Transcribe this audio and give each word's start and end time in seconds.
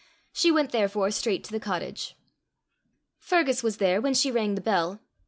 She 0.33 0.51
went 0.51 0.71
therefore 0.71 1.11
straight 1.11 1.43
to 1.43 1.51
the 1.51 1.59
cottage. 1.59 2.15
Fergus 3.19 3.61
was 3.61 3.77
there 3.77 4.01
when 4.01 4.15
she 4.15 4.31
rang 4.31 4.55
the 4.55 4.59
bell. 4.61 4.95
Mr. 4.95 4.99